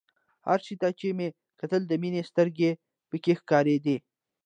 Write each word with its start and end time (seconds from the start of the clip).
هر 0.47 0.59
شي 0.65 0.75
ته 0.81 0.87
چې 0.99 1.07
مې 1.17 1.27
کتل 1.59 1.81
د 1.87 1.91
مينې 2.01 2.21
سترګې 2.29 2.71
پکښې 3.09 3.33
ښکارېدې. 3.39 3.97